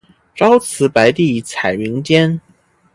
[0.33, 2.41] 朝辞白帝彩云间